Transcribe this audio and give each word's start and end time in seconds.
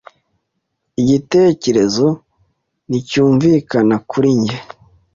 Igitekerezo 1.01 2.07
nticyumvikana 2.87 3.95
kuri 4.09 4.29
njye. 4.39 4.57